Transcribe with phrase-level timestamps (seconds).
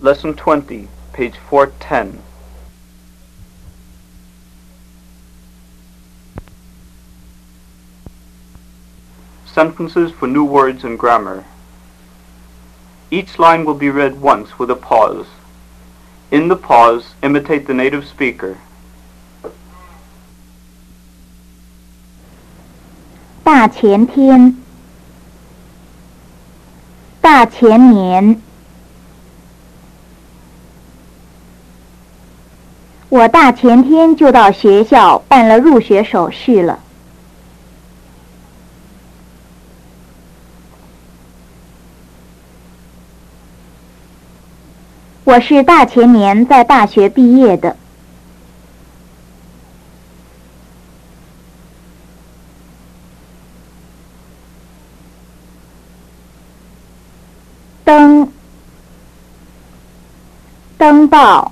[0.00, 2.22] Lesson 20, page 410.
[9.46, 11.44] Sentences for new words and grammar.
[13.10, 15.26] Each line will be read once with a pause.
[16.30, 18.58] In the pause, imitate the native speaker.
[23.44, 24.56] 大前天，
[27.20, 28.42] 大前年，
[33.09, 36.79] 我大前天就到学校办了入学手续了。
[45.23, 47.75] 我是大前年在大学毕业的。
[57.83, 58.31] 登，
[60.77, 61.51] 登报，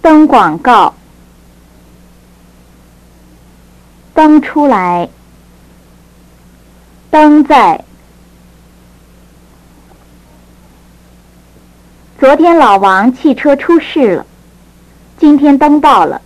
[0.00, 0.94] 登广告，
[4.14, 5.06] 登出来，
[7.10, 7.84] 登在。
[12.18, 14.26] 昨天老王汽车出事了，
[15.18, 16.22] 今天登报了。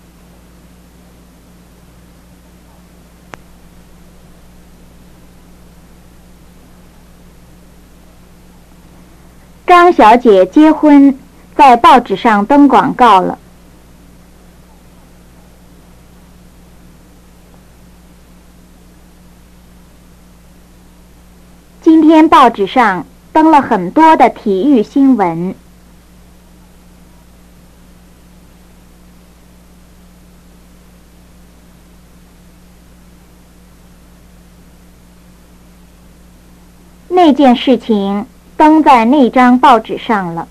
[9.66, 11.18] 张小姐结婚，
[11.56, 13.36] 在报纸上登广告了。
[21.82, 25.54] 今天报纸上登了很多的体育新闻。
[37.08, 38.24] 那件事情
[38.56, 40.48] 登在那张报纸上了。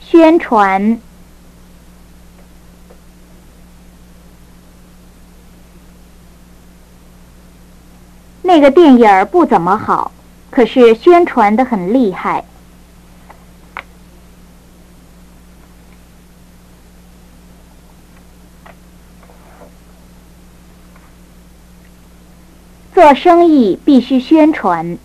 [0.00, 1.00] 宣传，
[8.52, 10.10] 那个电影儿不怎么好，
[10.50, 12.44] 可是宣传的很厉害。
[22.92, 24.98] 做生意必须宣传。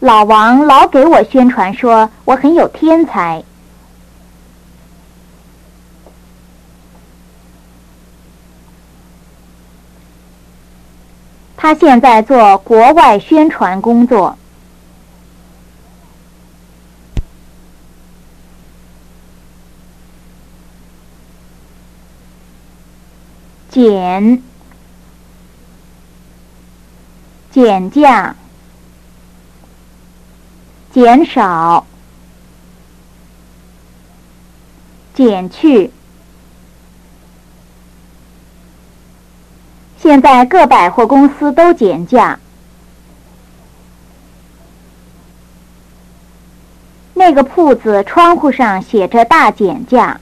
[0.00, 3.44] 老王老给我宣传说我很有天才。
[11.60, 14.38] 他现在做国外宣传工作。
[23.68, 24.40] 减，
[27.50, 28.36] 减价，
[30.92, 31.84] 减少，
[35.12, 35.90] 减去。
[40.08, 42.40] 现在各百货公司都减价。
[47.12, 50.18] 那个铺子窗户上写着“大减价”。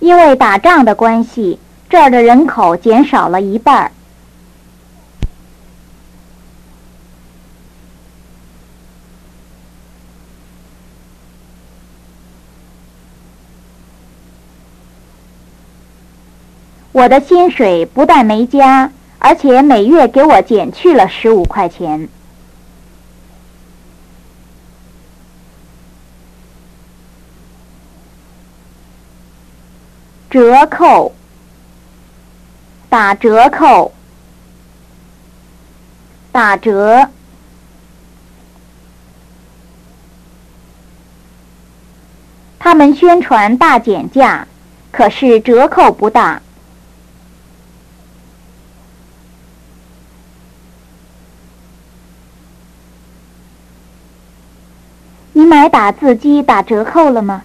[0.00, 3.92] 因为打仗的关系，这儿的人口减少了一半儿。
[16.98, 22.08] 我的薪水不但没加，而且每月给我减去了十五块钱。
[30.28, 31.12] 折扣，
[32.88, 33.92] 打折扣，
[36.32, 37.08] 打折。
[42.58, 44.48] 他们宣传大减价，
[44.90, 46.42] 可是折扣不大。
[55.38, 57.44] 你买打字机打折扣了吗？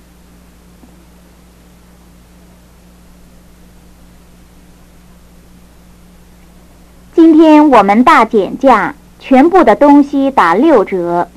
[7.14, 11.30] 今天我们大减价，全部的东西打六折。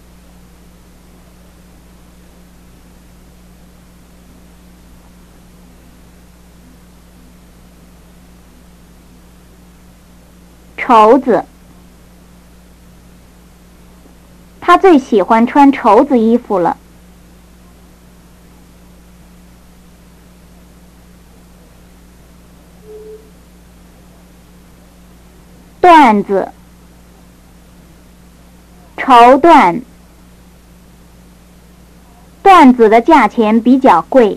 [10.78, 11.44] 绸子，
[14.66, 16.76] 他最喜欢穿绸子衣服了。
[25.80, 26.50] 缎子，
[28.96, 29.80] 绸缎，
[32.42, 34.36] 缎子的价钱比较贵。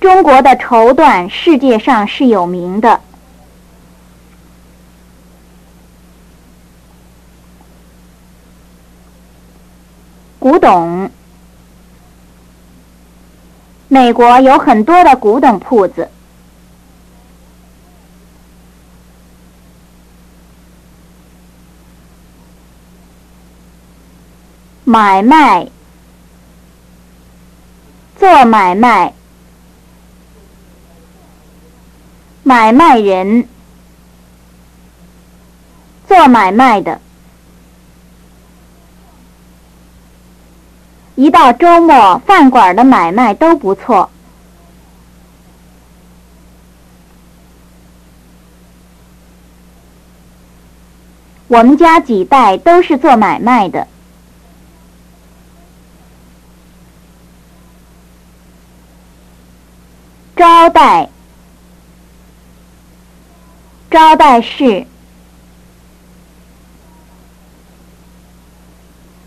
[0.00, 3.00] 中国的绸缎世界上是有名的。
[10.66, 11.08] 董，
[13.86, 16.10] 美国有很多的古董铺子。
[24.82, 25.68] 买卖，
[28.18, 29.14] 做买卖，
[32.42, 33.46] 买卖人，
[36.08, 37.00] 做买卖的。
[41.16, 44.10] 一到周末，饭馆的买卖都不错。
[51.48, 53.88] 我们家几代都是做买卖的。
[60.36, 61.08] 招待，
[63.90, 64.86] 招待室。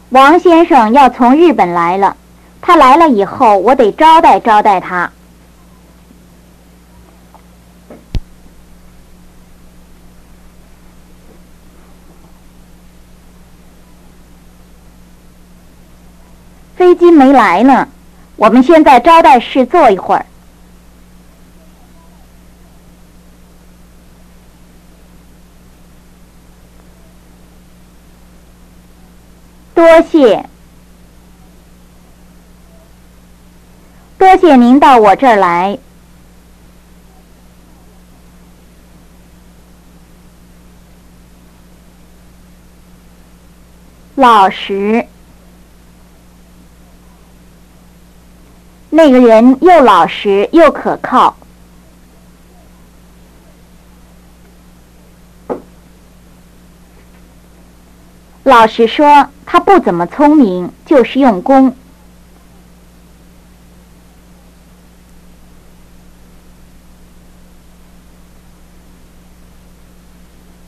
[0.10, 2.18] 王先生要从日本来了，
[2.62, 5.12] 他来了以后，我得招待招待他。
[16.76, 17.88] 飞机没来呢，
[18.36, 20.26] 我们先在招待室坐一会儿。
[29.80, 30.46] 多谢，
[34.18, 35.80] 多谢您到我这儿来。
[44.16, 45.08] 老实，
[48.90, 51.39] 那个人又老实又可靠。
[58.50, 59.30] 老实说。
[59.52, 61.76] 他不怎么聪明，就是用功。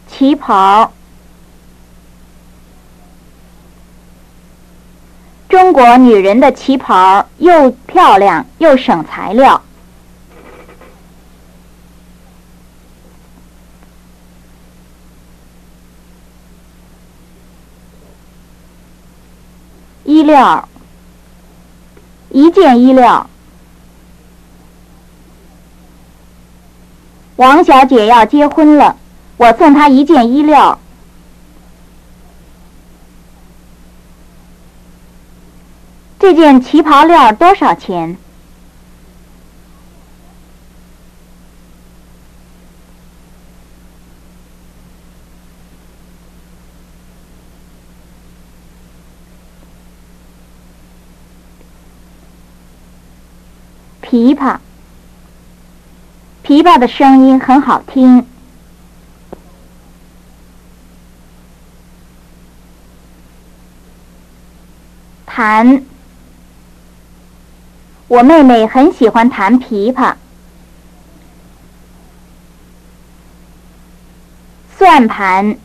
[0.08, 0.92] 旗袍，
[5.48, 9.62] 中国女人的旗袍又漂亮又省材料。
[20.12, 20.68] 衣料，
[22.32, 23.30] 一件衣料。
[27.38, 28.98] 王小姐要结婚了，
[29.38, 30.78] 我送她一件衣料。
[36.20, 38.18] 这件旗袍料多少钱？
[54.12, 54.58] 琵琶，
[56.44, 58.28] 琵琶的声音很好听。
[65.26, 65.86] 弹，
[68.10, 70.16] 我妹妹很喜欢弹琵琶。
[74.78, 75.58] 算盘，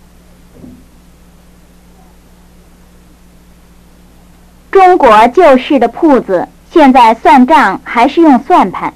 [4.71, 6.47] 中国旧式的铺子。
[6.76, 8.92] 现在算账还是用算盘。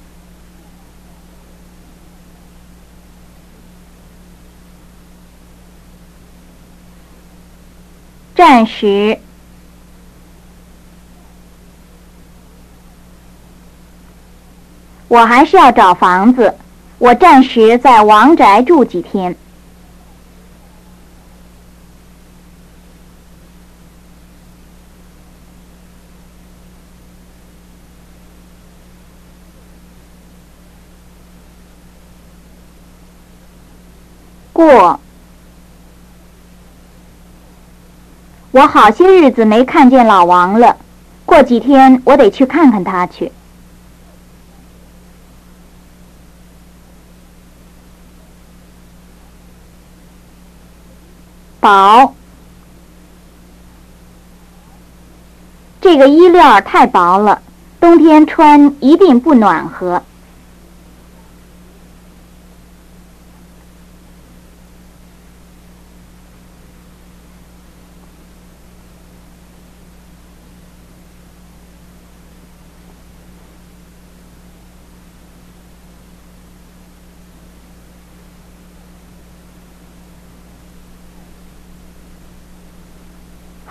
[8.35, 9.17] 暂时，
[15.07, 16.53] 我还是要找房子。
[16.99, 19.35] 我暂时在王宅住几天。
[34.61, 34.99] 过，
[38.51, 40.77] 我好些日子没看见老王了。
[41.25, 43.31] 过几天我得去看看他去。
[51.59, 52.13] 薄。
[55.79, 57.41] 这个衣料太薄了，
[57.79, 60.03] 冬天穿一定不暖和。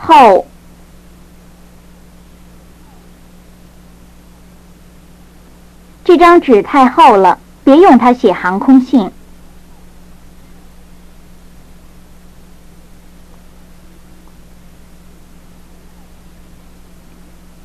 [0.00, 0.46] 厚。
[6.02, 9.10] 这张纸太厚了，别用它写航空信。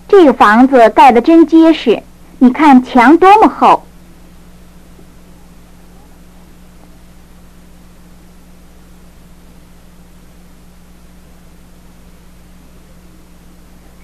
[0.08, 2.04] 这个房子盖得真结实，
[2.40, 3.85] 你看墙多么厚。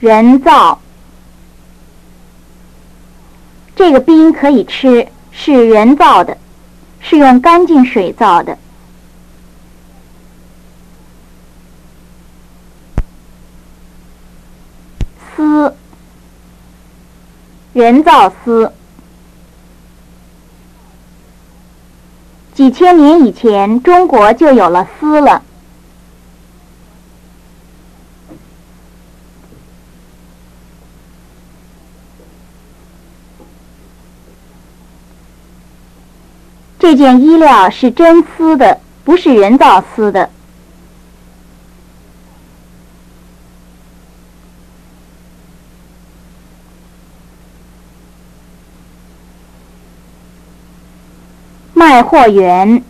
[0.02, 0.80] 人造。
[3.76, 6.38] 这个冰可以吃，是人造的，
[7.00, 8.58] 是用干净水造的。
[15.36, 15.76] 丝，
[17.74, 18.74] 人造丝。
[22.56, 25.44] 几千年以前，中国就有了丝了。
[36.92, 40.30] 这件衣料是真丝的，不是人造丝的。
[51.74, 52.84] 卖货员，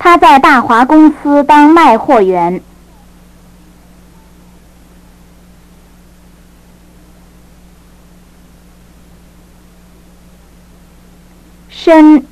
[0.00, 2.60] 他在大华公司当卖货员。
[11.86, 12.26] 深，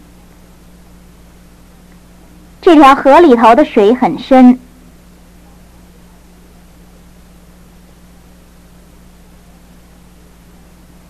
[2.61, 4.59] 这条河里头的水很深。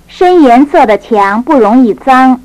[0.09, 2.39] 深颜色的墙不容易脏。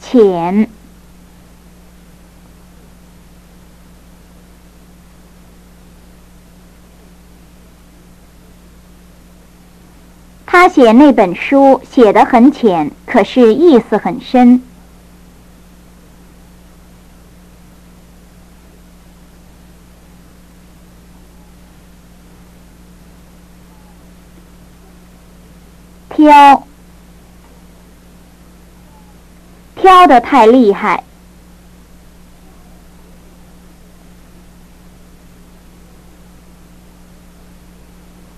[0.00, 0.70] 浅。
[10.46, 14.62] 他写那本书写得很浅，可是意思很深。
[26.08, 26.66] 挑，
[29.76, 31.04] 挑的太厉害。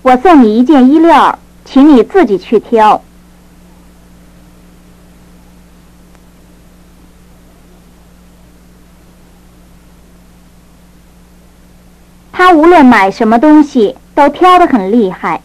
[0.03, 1.39] 我送你一件衣料。
[1.65, 3.03] 请你自己去挑。
[12.33, 15.41] 他无论买什么东西，都挑得很厉害。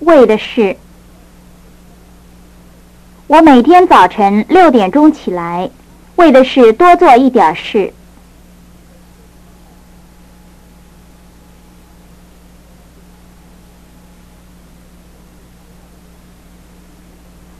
[0.00, 0.76] 为的是，
[3.26, 5.70] 我每天早晨六点钟起来。
[6.18, 7.92] 为的是多做一点事。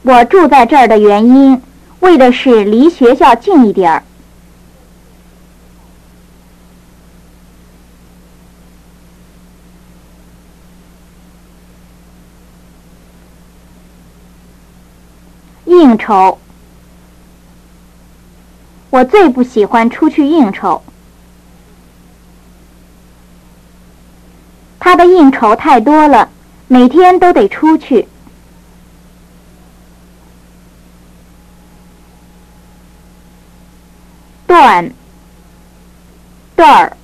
[0.03, 1.63] 我住在这儿的原因，
[2.01, 4.03] 为的是离学校近一点儿。
[15.67, 16.39] 应酬。
[18.91, 20.81] 我最不喜欢出去应酬，
[24.81, 26.31] 他的应酬太多了，
[26.67, 28.09] 每天都得出去。
[34.47, 34.91] 段，
[36.57, 36.97] 段儿，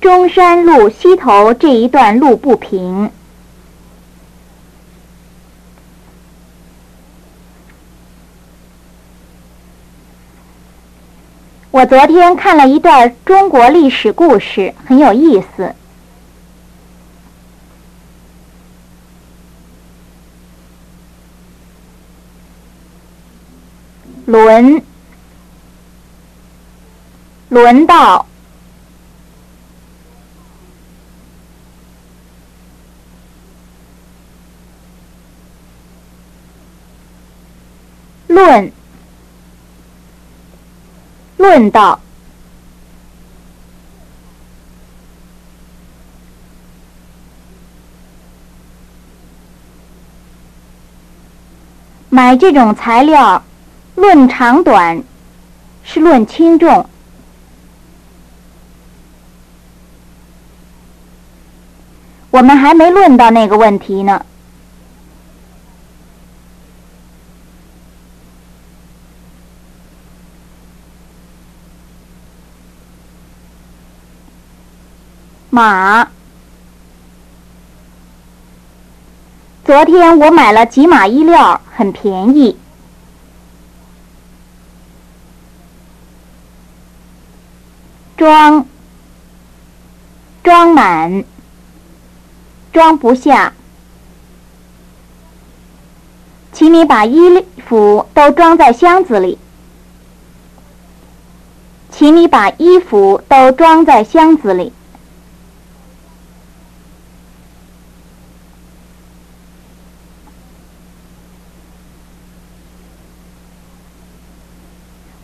[0.00, 3.12] 中山路西头这一段路不平。
[11.72, 15.72] 我昨天看了一段中国历史故事，很有意思。
[24.26, 24.82] 轮，
[27.48, 28.26] 轮到，
[38.26, 38.72] 论，
[41.40, 41.98] 论到。
[52.10, 53.42] 买这种材料，
[53.94, 55.02] 论长短，
[55.82, 56.86] 是论轻重。
[62.30, 64.26] 我们还没论到那个问题呢。
[75.50, 76.08] 马。
[79.64, 82.56] 昨天我买了几码衣料，很便宜。
[88.16, 88.66] 装，
[90.42, 91.24] 装满，
[92.72, 93.52] 装不下。
[96.52, 99.38] 请你把衣服都装在箱子里。
[101.90, 104.72] 请你把衣服都装在箱子里。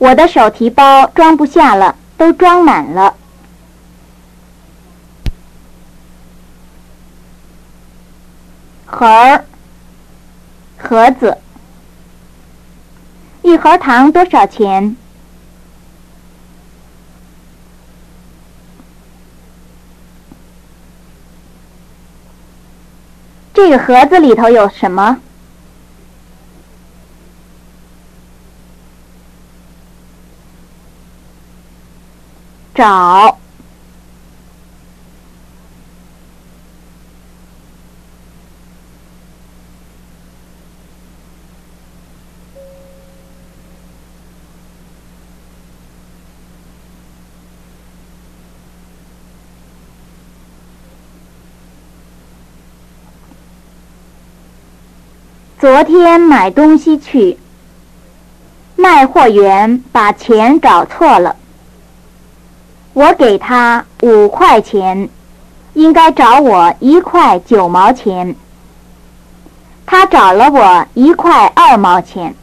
[0.06, 3.16] 我的手提包装不下了，都装满了。
[8.84, 9.44] 盒儿，
[10.78, 11.36] 盒子，
[13.42, 14.96] 一盒糖多少钱？
[23.52, 25.18] 这个盒子里头有什么？
[32.76, 33.38] 找。
[55.58, 57.38] 昨天买东西去，
[58.76, 61.34] 卖货员把钱找错了。
[62.96, 65.10] 我给他五块钱，
[65.74, 68.34] 应该找我一块九毛钱。
[69.84, 72.34] 他找了我一块二毛钱。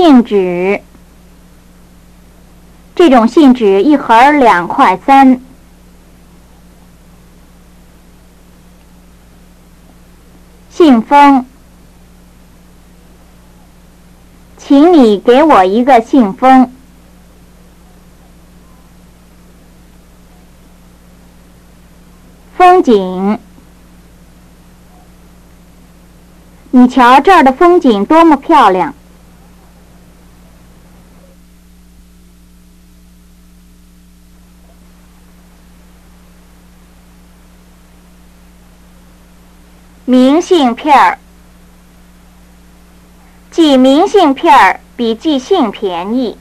[0.00, 0.80] 信纸，
[2.94, 5.40] 这种信纸一盒两块三。
[10.70, 11.44] 信封，
[14.56, 16.72] 请你给我一个信封。
[22.56, 23.40] 风景，
[26.70, 28.94] 你瞧这儿的风景多么漂亮。
[40.10, 41.18] 明信片儿，
[43.50, 46.38] 寄明信片儿比寄信便宜。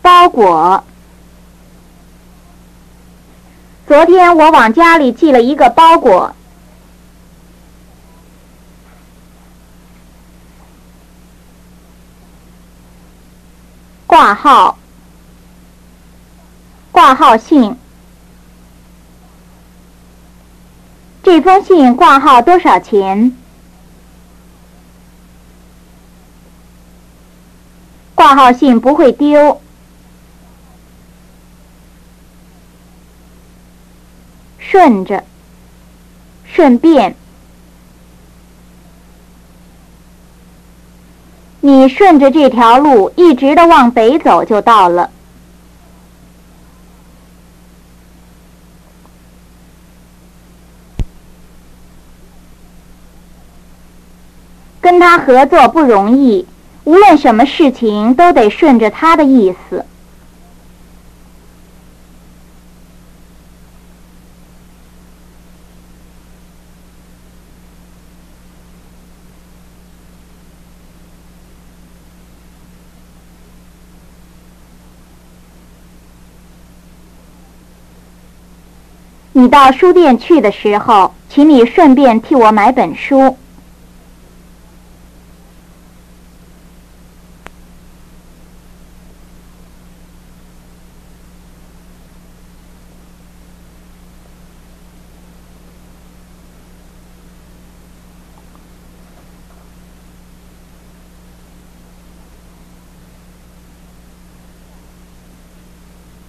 [0.00, 0.84] 包裹，
[3.88, 6.36] 昨天我往家里寄了一个包裹。
[14.06, 14.77] 挂号。
[16.98, 17.76] 挂号信，
[21.22, 23.36] 这封信挂号多少钱？
[28.16, 29.60] 挂号信不会丢，
[34.58, 35.22] 顺着，
[36.52, 37.14] 顺便。
[41.60, 45.12] 你顺着这条路一直的往北走就到了。
[54.80, 56.46] 跟他合作不容易，
[56.84, 59.84] 无论什么事情都得顺着他的意思。
[79.32, 83.36] 你到书店去的时候，请你顺便替我买本书。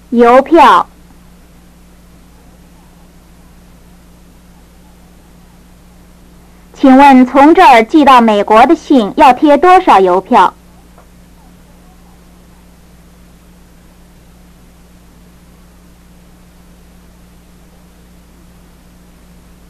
[0.09, 0.87] 邮票。
[6.73, 10.53] 请问从这儿寄到美国的信要贴多少邮票？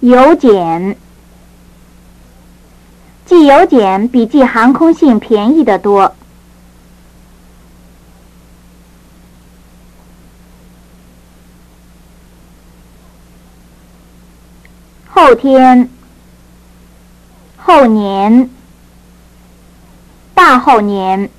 [0.02, 0.95] 邮简，
[3.25, 6.15] 寄邮简比寄航空信便宜得多。
[15.30, 15.88] 后天。
[17.56, 18.50] 后年，
[20.34, 21.30] 大后年，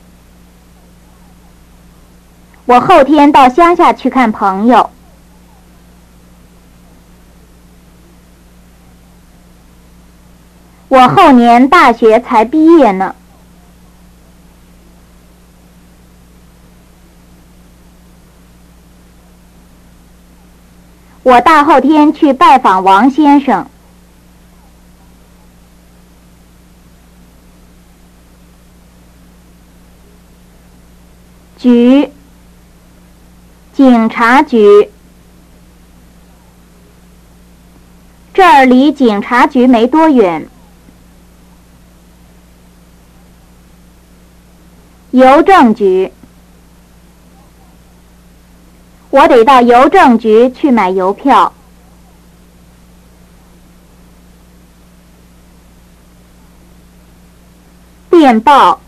[2.67, 4.91] 我后天到乡下去看朋友。
[10.87, 13.17] 我后年大学才毕业呢。
[21.25, 23.67] 我大后天去拜访王先生。
[31.61, 32.11] 局，
[33.75, 34.91] 警察局，
[38.33, 40.49] 这儿离警察局没多远。
[45.11, 46.11] 邮政局，
[49.11, 51.53] 我得到邮政局去买邮票。
[58.09, 58.81] 电报。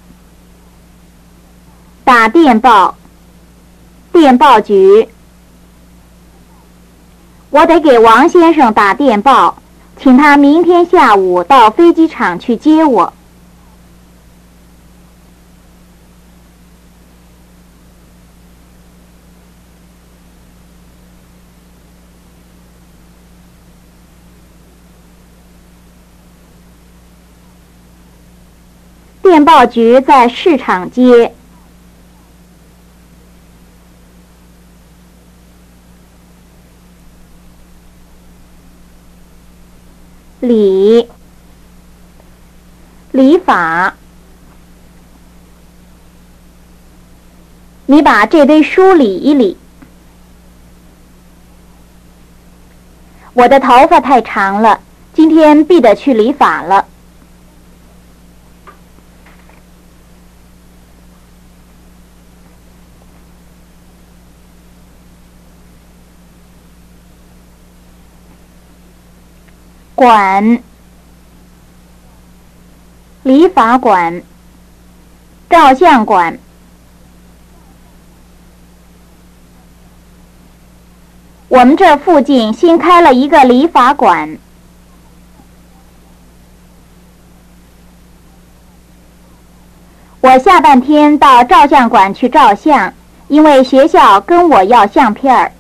[2.23, 2.95] 打电报，
[4.13, 5.09] 电报局，
[7.51, 9.61] 我得给王先生打电报，
[10.01, 13.13] 请他明天下午到飞机场去接我。
[29.25, 31.35] 电报局在市场街。
[40.43, 41.09] 理，
[43.13, 43.95] 理法。
[47.87, 49.57] 你把这堆书理一理。
[53.35, 54.81] 我的头发太长了，
[55.15, 56.89] 今天必得去理发了。
[70.03, 70.59] 馆，
[73.23, 74.21] 理发馆，
[75.49, 76.37] 照相馆。
[81.47, 84.37] 我们这附近新开了一个理发馆。
[90.21, 92.93] 我下半天到照相馆去照相，
[93.29, 95.53] 因为学校跟我要相片儿。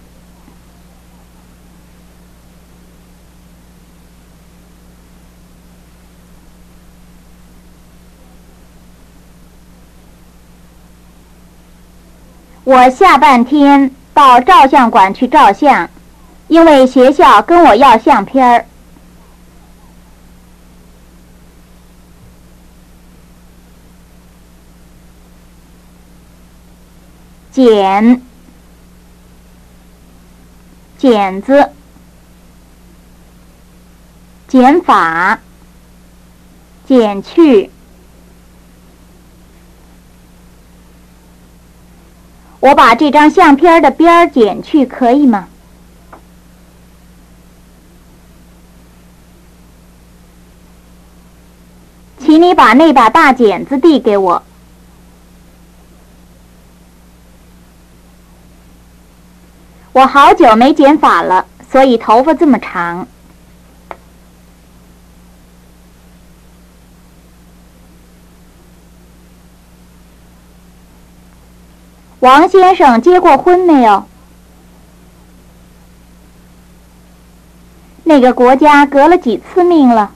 [12.64, 15.90] 我下半天到照相馆去照相，
[16.46, 18.64] 因为学校跟我要相片儿。
[27.50, 28.22] 剪，
[30.96, 31.70] 剪子，
[34.46, 35.40] 减法，
[36.86, 37.70] 减去。
[42.62, 45.48] 我把这张相片的边儿剪去，可以吗？
[52.20, 54.40] 请你把那把大剪子递给我。
[59.90, 63.08] 我好久没剪发了，所以头发这么长。
[72.22, 74.04] 王先生结过婚没有？
[78.04, 80.12] 那个国家革了几次命了？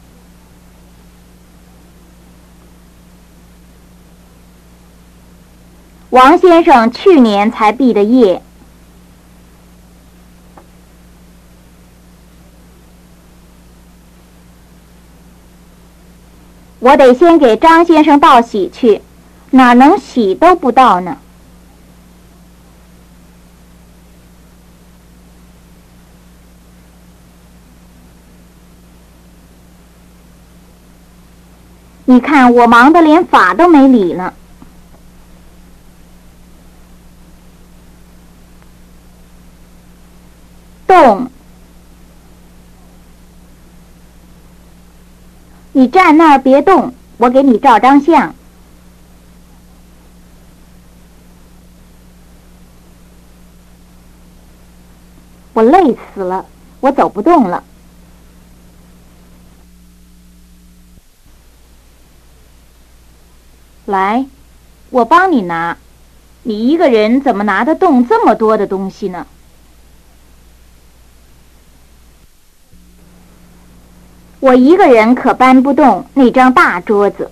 [6.10, 8.40] 王先生去年才毕的业。
[16.78, 19.02] 我得先给张先生道喜去，
[19.50, 21.18] 哪能喜都不到呢？
[32.08, 34.32] 你看我忙得连法都没理呢。
[40.86, 41.28] 动，
[45.72, 48.32] 你站那儿别动，我给你照张相。
[55.52, 56.46] 我累死了，
[56.78, 57.64] 我走不动了。
[63.86, 64.26] 来，
[64.90, 65.78] 我帮你拿。
[66.42, 69.26] 你一个人怎么拿得动这么多的东西呢？
[74.40, 77.30] 我一个人可搬不动那张大桌子。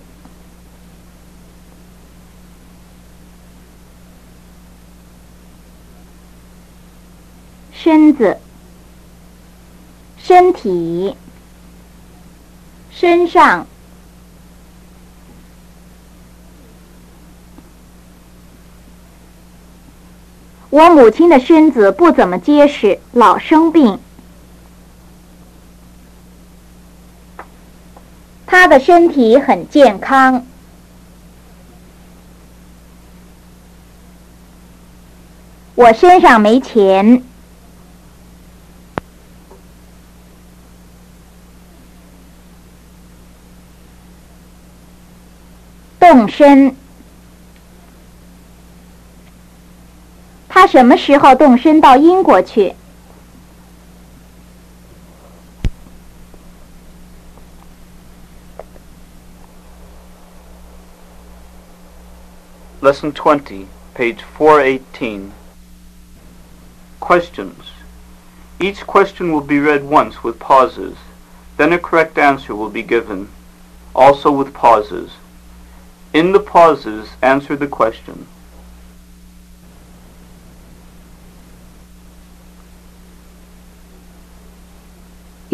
[7.73, 8.37] 身子、
[10.17, 11.15] 身体、
[12.91, 13.67] 身上。
[20.75, 23.97] 我母亲的身子不怎么结实，老生病。
[28.45, 30.45] 她的身体很健康。
[35.75, 37.23] 我身上没钱。
[46.01, 46.75] 动身。
[50.54, 52.74] 他什么时候动身到英国去？
[62.80, 65.32] Lesson 20, page 418.
[66.98, 67.72] Questions.
[68.58, 70.96] Each question will be read once with pauses.
[71.58, 73.28] Then a correct answer will be given,
[73.94, 75.10] also with pauses.
[76.14, 78.26] In the pauses, answer the question.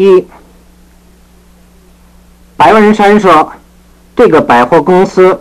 [0.02, 0.26] 一，
[2.56, 3.52] 白文山说
[4.16, 5.40] ：“这个百货公司，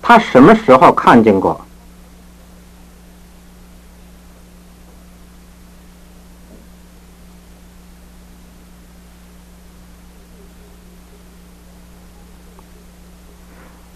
[0.00, 1.60] 他什么时候看见过？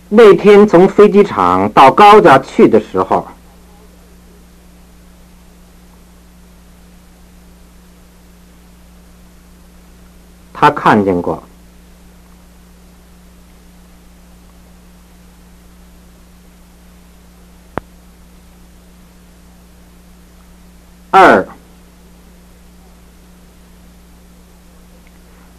[0.09, 3.27] 那天从飞机场到高家去的时候，
[10.53, 11.42] 他看见过。
[21.11, 21.47] 二，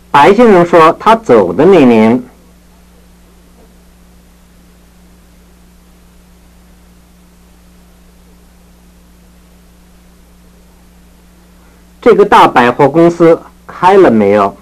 [0.10, 2.24] 白先生说他走的那年。
[12.08, 14.56] 这个大百货公司开了没有？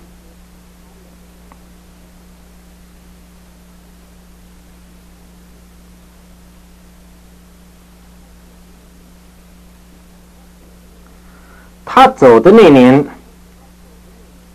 [11.85, 13.05] 他走的那年，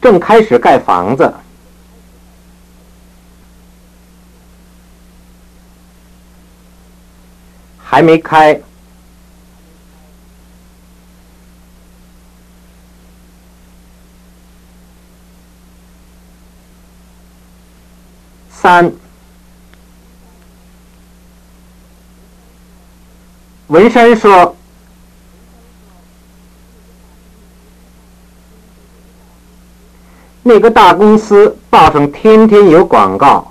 [0.03, 1.33] 正开始盖房子，
[7.79, 8.61] 还没开，
[18.60, 18.92] 三，
[23.68, 24.54] 文山说
[30.42, 33.50] ：“那个大公司报上天天有广告。”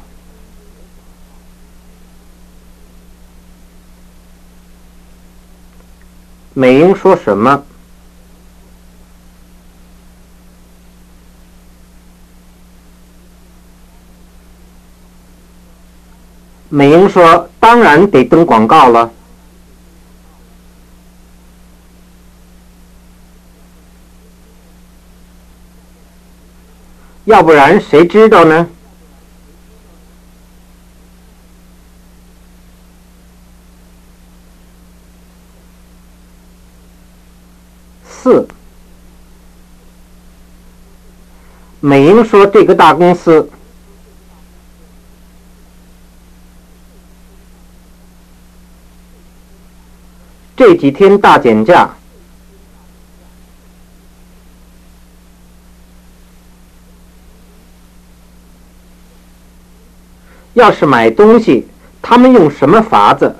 [6.53, 7.65] 美英说什么？
[16.71, 19.11] 美英说：“当然得登广告了，
[27.25, 28.67] 要不然谁知道呢？”
[38.07, 38.47] 四，
[41.79, 43.49] 美英说：“这个大公司。”
[50.59, 51.89] 这几天大减价，
[60.55, 61.65] 要是买东西，
[62.01, 63.33] 他们用什么法子？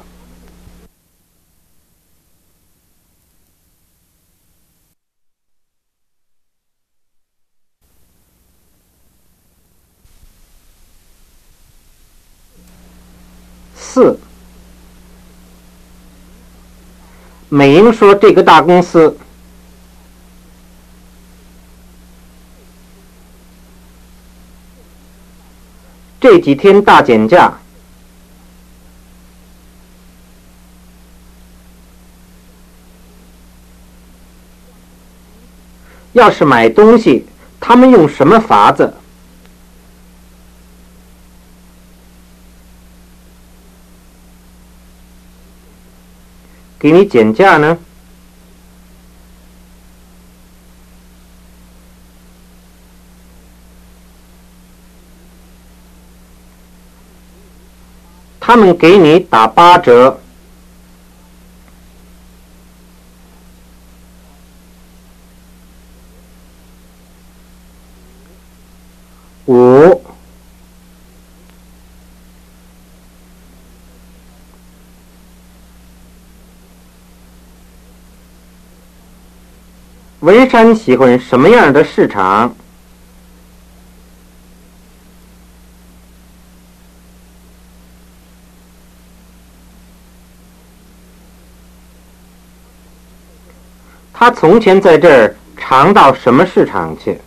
[13.75, 14.17] 四。
[17.52, 19.18] 美英说：“这个大公司
[26.22, 27.58] 这几天大减价，
[36.14, 37.26] 要是买东西，
[37.60, 38.94] 他们用什么法子？”
[46.80, 47.78] 给你减价呢？
[58.39, 60.20] 他们给你打八折。
[69.46, 69.99] 五。
[80.30, 82.56] 文山喜欢什么样的市场？
[94.13, 97.20] 他从前在这儿常到什么市场去？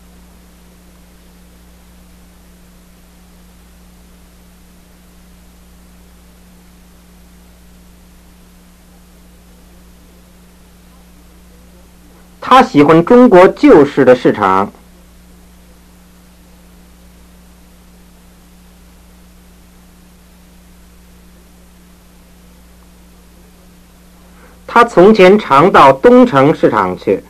[12.54, 14.70] 他喜欢中国旧式的市场。
[24.66, 27.24] 他从前常到东城市场去。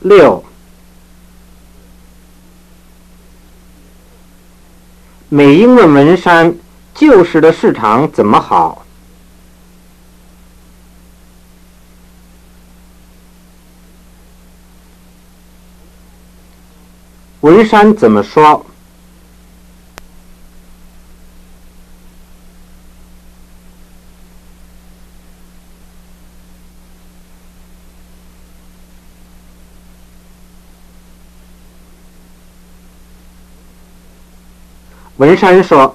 [0.00, 0.42] 六。
[5.34, 6.54] 美英的文山
[6.94, 8.84] ：“旧时的市场怎么好？”
[17.40, 18.66] 文山怎么说？
[35.22, 35.94] 文山说：“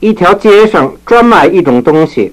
[0.00, 2.32] 一条街上专卖一种东西，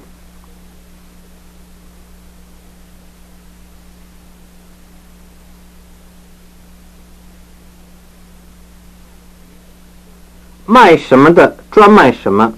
[10.66, 12.54] 卖什么的专卖什么。”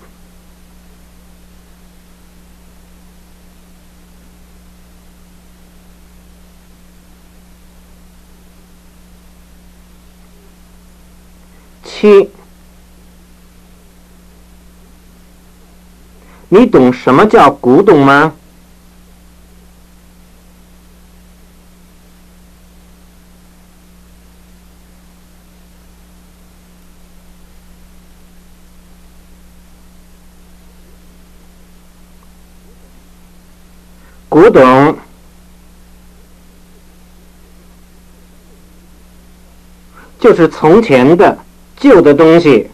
[11.99, 12.29] 七
[16.47, 18.33] 你懂什么叫古董吗？
[34.29, 34.97] 古董
[40.17, 41.37] 就是从前的
[41.79, 42.69] 旧的东西，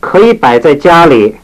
[0.00, 1.36] 可以摆在家里。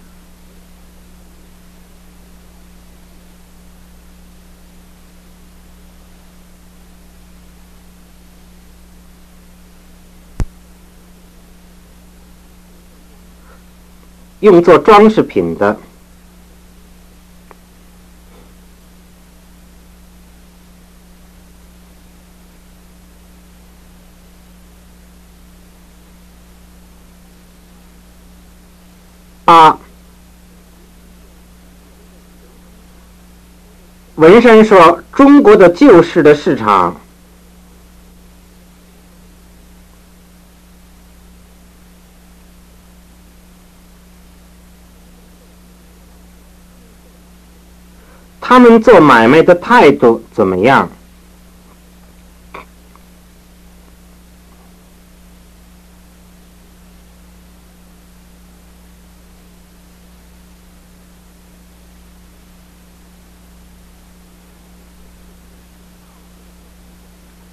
[14.40, 15.76] 用作装饰品的。
[29.44, 29.78] 八，
[34.18, 36.96] 文山说：“中国的旧式的市场。”
[48.40, 50.90] 他们做买卖的态度怎么样？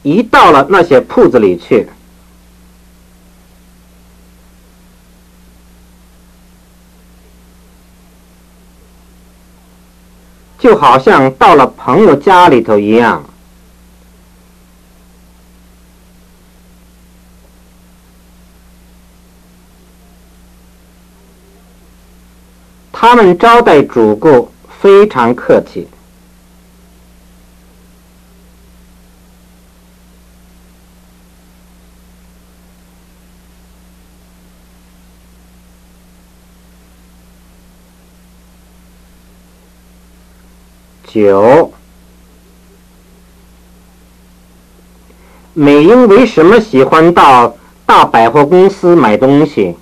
[0.05, 1.87] 一到了那些铺子里去。
[10.59, 13.23] 就好像到了朋友家里头一样，
[22.91, 24.51] 他们招待主顾
[24.81, 25.87] 非常客气。
[41.15, 41.71] 九，
[45.53, 47.55] 美英为什么喜欢到
[47.85, 49.77] 大百货公司买东西？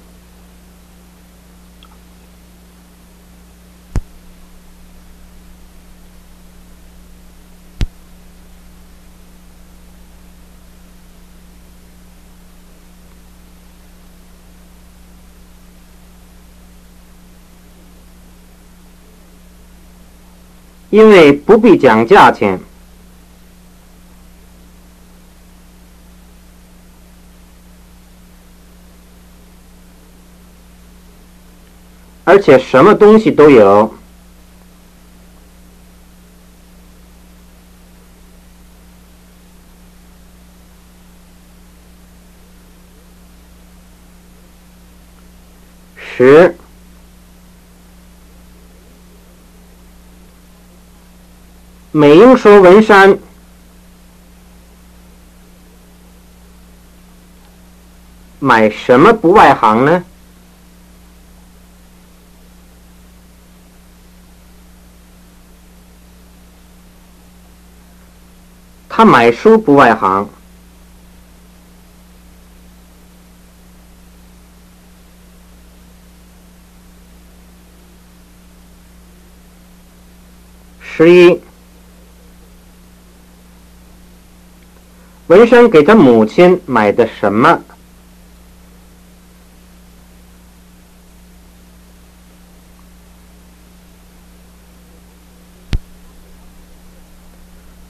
[20.93, 22.59] 因为不必讲价钱，
[32.23, 33.91] 而且什么东西都有。
[46.15, 46.55] 十。
[51.95, 53.19] 美英说：“文山
[58.39, 60.03] 买什么不外行呢？
[68.89, 70.27] 他买书不外行。”
[80.81, 81.39] 十一。
[85.33, 87.59] 文山给他母亲买的什么？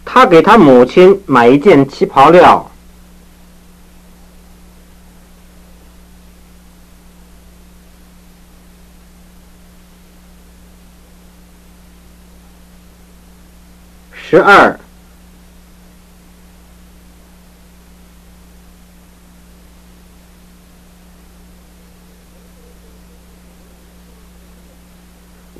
[0.05, 2.71] 他给他母亲买一件旗袍料。
[14.13, 14.79] 十二。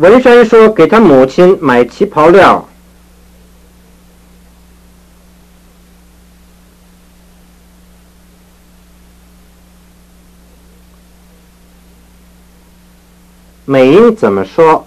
[0.03, 2.67] 文山说：“给他母亲买旗袍料。”
[13.63, 14.85] 美英怎么说？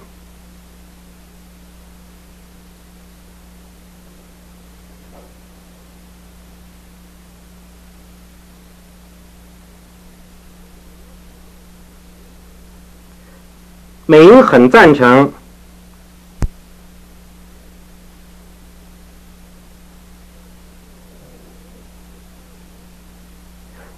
[14.09, 15.33] 美英很赞成，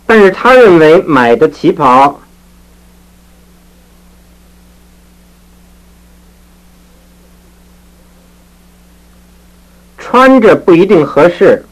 [0.06, 2.18] 但是他认为买的旗袍
[9.98, 11.68] 穿着不一定合适。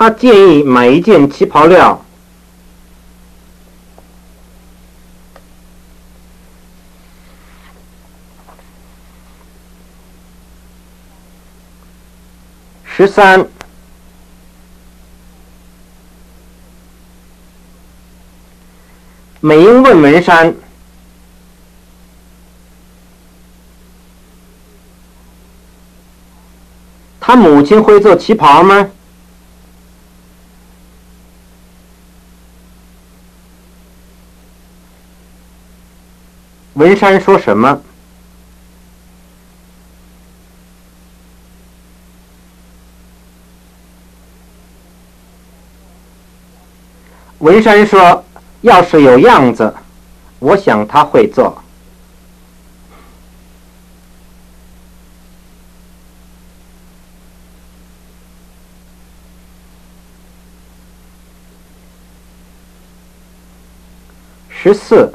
[0.00, 2.02] 他建议买一件旗袍料。
[12.82, 13.46] 十三，
[19.40, 20.54] 美英问文山
[27.20, 28.90] ：“他母亲会做旗袍吗？”
[36.80, 37.82] 文山说什么？
[47.40, 48.24] 文山说
[48.62, 49.74] ：“要是有样子，
[50.38, 51.62] 我想他会做。”
[64.48, 65.12] 十四，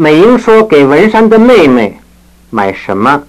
[0.00, 2.00] 美英说：“给文山的妹妹
[2.48, 3.22] 买什么？”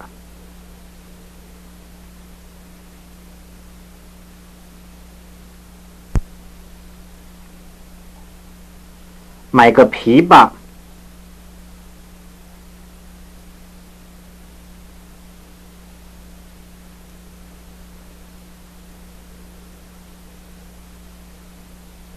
[9.50, 10.54] 买个皮吧。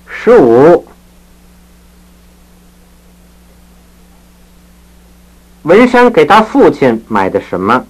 [0.08, 0.85] 十五，
[5.66, 7.84] 文山给他父亲买的什么？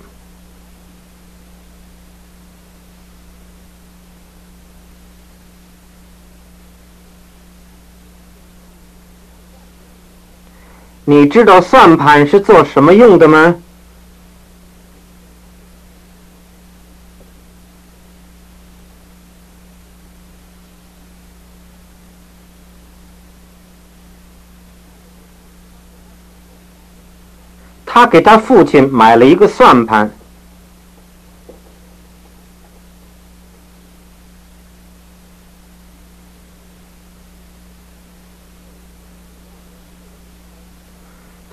[11.03, 13.55] 你知道算盘是做什么用的吗？
[27.95, 30.11] 他给他父亲买了一个算盘。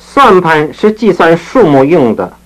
[0.01, 2.37] 算盘是计算数目用的。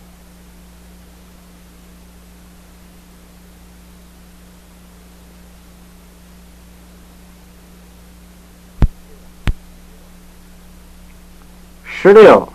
[11.87, 12.47] 十六，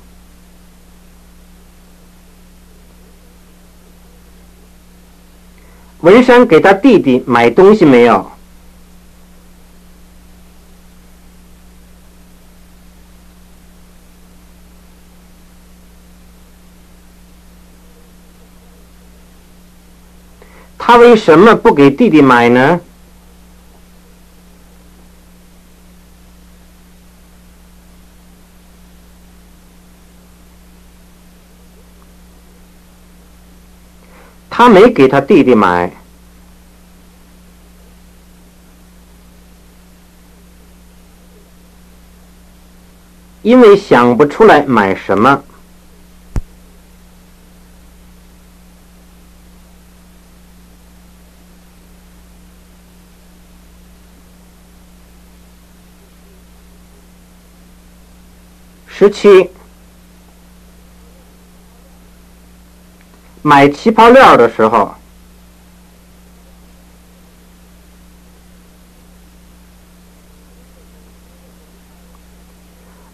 [6.02, 8.32] 文山给他弟弟买东西没有？
[20.78, 22.82] 他为什么不给弟弟买呢？
[34.62, 35.92] 他没给他弟弟买，
[43.42, 45.44] 因为想不出来买什么。
[58.88, 59.50] 十七，
[63.44, 64.94] 买旗袍料的时候，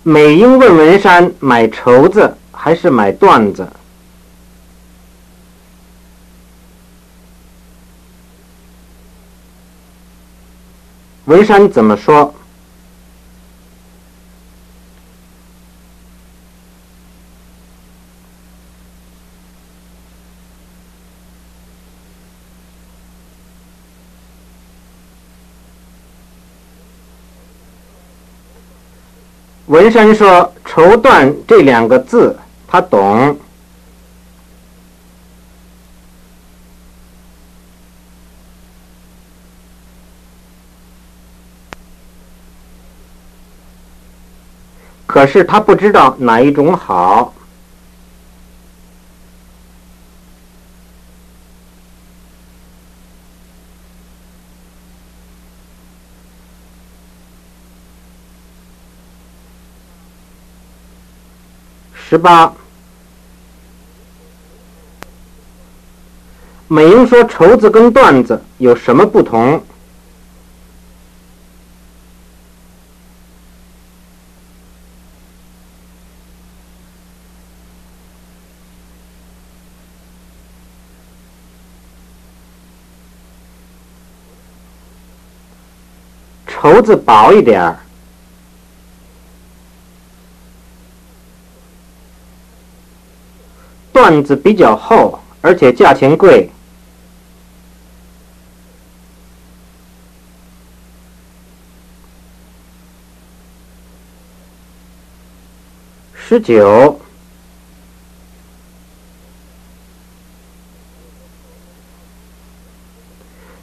[0.04, 3.70] 美英问文山买绸子还是买缎子？
[11.26, 12.34] 文山怎么说？
[29.68, 32.38] 文山说绸缎这两个字
[32.68, 33.38] 他懂。
[45.06, 47.34] 可是他不知道哪一种好。
[62.18, 62.52] 十八，
[66.68, 69.62] 美英说绸子跟缎子有什么不同？
[86.48, 87.78] 绸子薄一点儿。
[94.08, 96.50] 缎子比较厚，而且价钱贵。
[106.16, 107.00] 十九，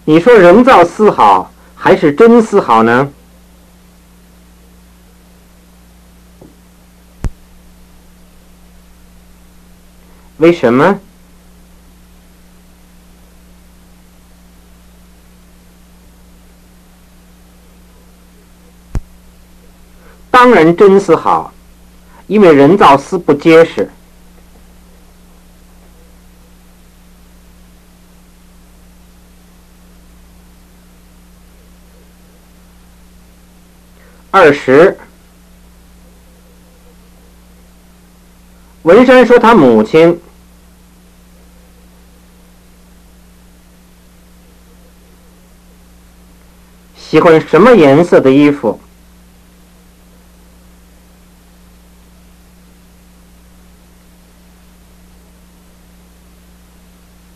[0.05, 3.11] 你说人造丝好还是真丝好呢？
[10.45, 11.01] 为什么？
[20.31, 21.55] 当然真丝好，
[22.27, 23.91] 因为人造丝不结实。
[34.31, 34.99] 二十，
[38.83, 40.21] 文山说他母亲。
[47.15, 48.81] 喜欢什么颜色的衣服？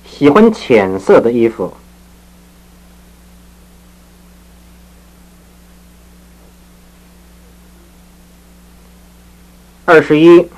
[0.05, 1.73] 喜欢浅色的衣服。
[9.85, 10.49] 二十一，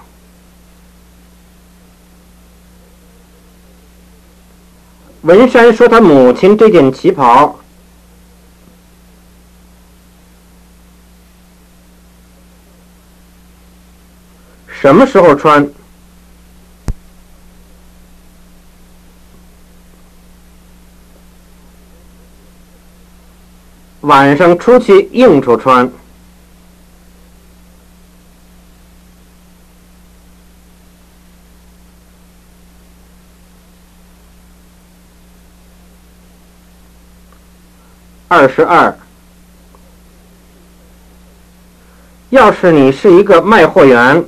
[5.20, 7.59] 文山说他母亲这件旗袍。
[14.80, 15.68] 什么时候穿？
[24.00, 25.92] 晚上出去应酬穿。
[38.28, 38.98] 二十二。
[42.30, 44.24] 要是你是一个卖货员。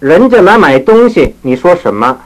[0.00, 2.18] 人家来买东西，你说什么？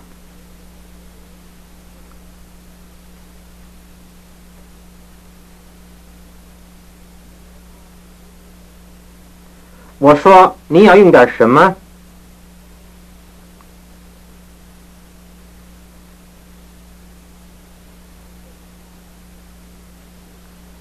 [9.99, 11.75] 我说你要用点什么？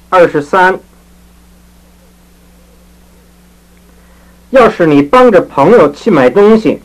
[0.09, 0.79] 二十三。
[4.53, 6.79] 要是你帮着朋友去买东西，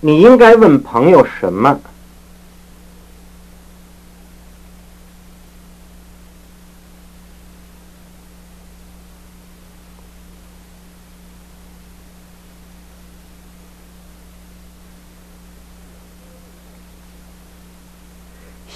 [0.00, 1.80] 你应该问朋友什么？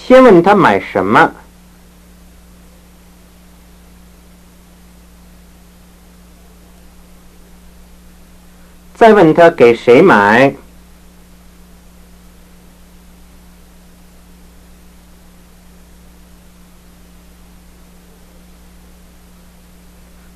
[0.09, 1.35] 先问他买什么，
[8.95, 10.55] 再问他给谁买，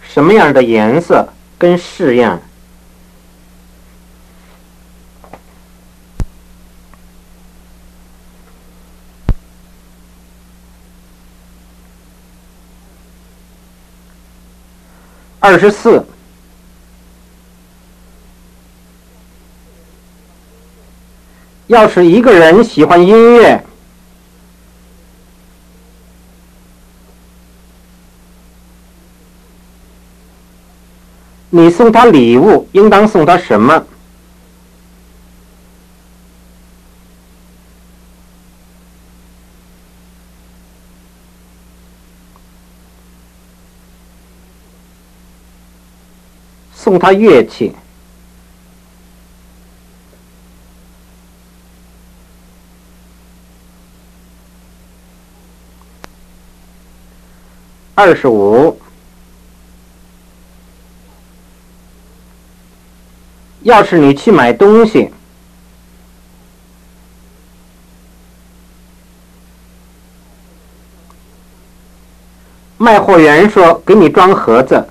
[0.02, 2.38] 什么样的颜色跟式样。
[15.42, 16.06] 二十四。
[21.66, 23.64] 要是一个人喜欢音乐，
[31.50, 33.84] 你送他礼物，应当送他什么？
[46.92, 47.74] 送他乐器。
[57.94, 58.78] 二十五。
[63.62, 65.10] 要是你去买东西，
[72.76, 74.86] 卖货员说给你装盒子，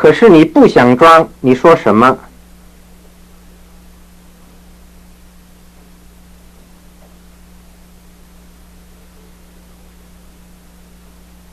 [0.00, 2.16] 可是你不想装，你说什么？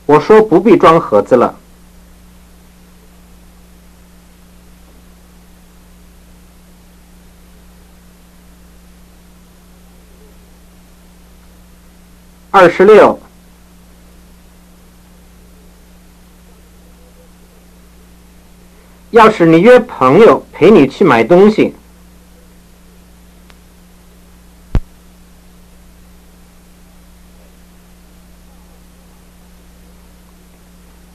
[0.05, 1.57] 我说不必装盒子了。
[12.51, 13.19] 二十六，
[19.15, 21.73] 要是你约朋友陪你去买东西。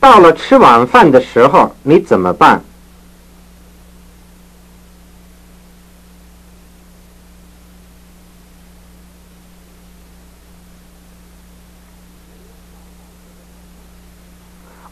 [0.00, 2.64] 到了吃晚饭的时候，你怎么办？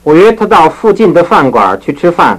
[0.02, 2.38] 我约他到附近的饭馆去吃饭。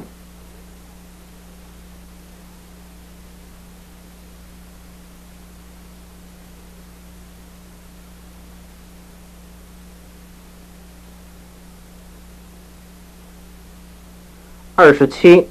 [14.80, 15.46] 二十七，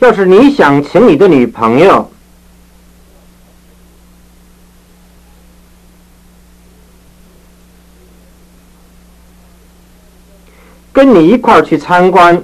[0.00, 2.10] 要是你想请你的女朋友
[10.90, 12.42] 跟你一块儿去参观，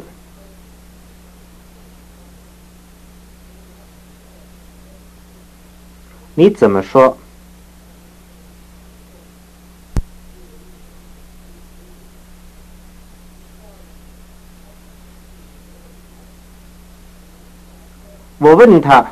[6.36, 7.18] 你怎么说？
[18.38, 19.04] 我问他：“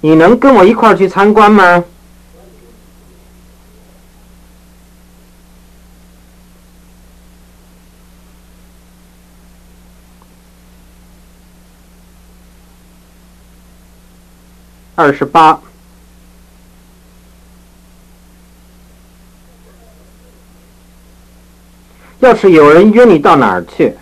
[0.00, 1.84] 你能跟我一块儿去参观吗？”
[14.94, 15.60] 二十八。
[22.20, 23.94] 要是有人约你到哪儿去？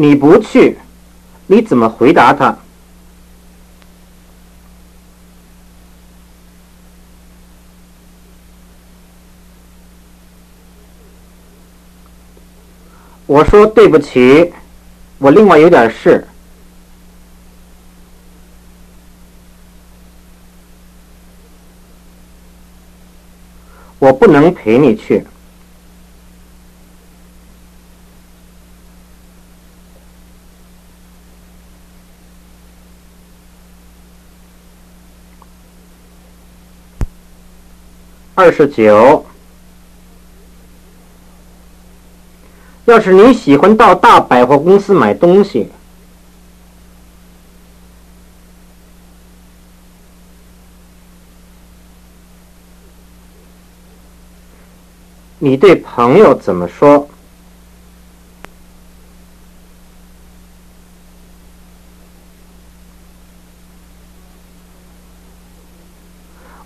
[0.00, 0.78] 你不去，
[1.46, 2.56] 你怎么回答他？
[13.26, 14.50] 我说对不起，
[15.18, 16.26] 我另外有点事。
[23.98, 25.26] 我不能陪你去。
[38.40, 39.26] 二十九，
[42.86, 45.68] 要是你喜欢到大百货公司买东西，
[55.38, 57.06] 你对朋友怎么说？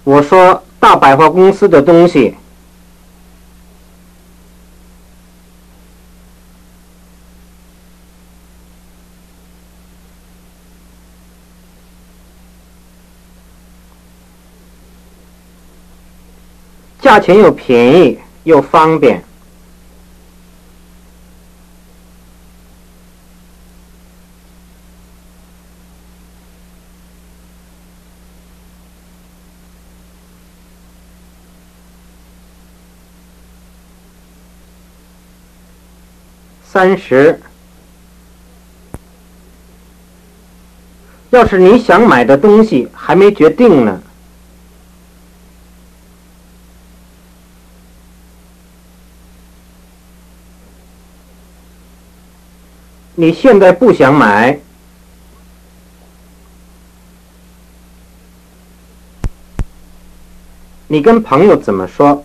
[0.04, 0.62] 我说。
[0.84, 2.34] 大百货公司的东西，
[17.00, 19.24] 价钱又便宜又方便。
[36.74, 37.40] 三十。
[41.30, 44.02] 要是你想买的东西还没决定呢，
[53.14, 54.58] 你现在不想买，
[60.88, 62.24] 你跟朋友怎么说？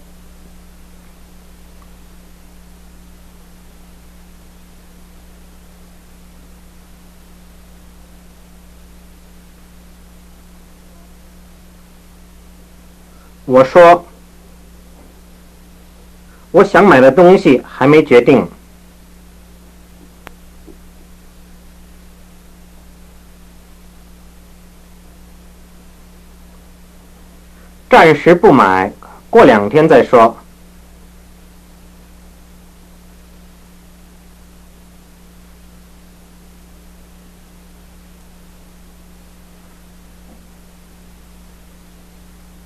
[13.52, 14.06] 我说，
[16.52, 18.48] 我想买的东西还没决定，
[27.90, 28.94] 暂时不买，
[29.32, 30.38] 过两天再说。